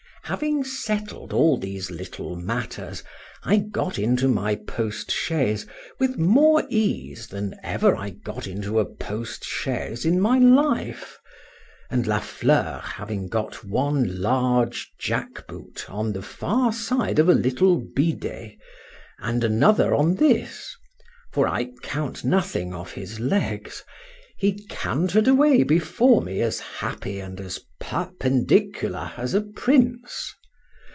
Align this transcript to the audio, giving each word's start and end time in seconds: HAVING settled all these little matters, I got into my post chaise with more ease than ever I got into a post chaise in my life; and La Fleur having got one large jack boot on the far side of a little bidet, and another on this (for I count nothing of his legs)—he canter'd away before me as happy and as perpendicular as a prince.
HAVING 0.25 0.63
settled 0.63 1.33
all 1.33 1.57
these 1.57 1.91
little 1.91 2.37
matters, 2.37 3.03
I 3.43 3.57
got 3.57 3.99
into 3.99 4.29
my 4.29 4.55
post 4.55 5.11
chaise 5.11 5.67
with 5.99 6.17
more 6.17 6.63
ease 6.69 7.27
than 7.27 7.55
ever 7.63 7.97
I 7.97 8.11
got 8.11 8.47
into 8.47 8.79
a 8.79 8.85
post 8.85 9.43
chaise 9.43 10.05
in 10.05 10.21
my 10.21 10.39
life; 10.39 11.19
and 11.89 12.07
La 12.07 12.19
Fleur 12.21 12.79
having 12.81 13.27
got 13.27 13.65
one 13.65 14.21
large 14.21 14.93
jack 14.97 15.47
boot 15.47 15.85
on 15.89 16.13
the 16.13 16.21
far 16.21 16.71
side 16.71 17.19
of 17.19 17.27
a 17.27 17.33
little 17.35 17.85
bidet, 17.93 18.53
and 19.19 19.43
another 19.43 19.93
on 19.93 20.15
this 20.15 20.73
(for 21.33 21.45
I 21.45 21.71
count 21.81 22.23
nothing 22.23 22.73
of 22.73 22.93
his 22.93 23.19
legs)—he 23.19 24.65
canter'd 24.69 25.27
away 25.27 25.61
before 25.61 26.19
me 26.23 26.41
as 26.41 26.59
happy 26.59 27.19
and 27.19 27.39
as 27.39 27.59
perpendicular 27.79 29.11
as 29.15 29.35
a 29.35 29.41
prince. 29.41 30.33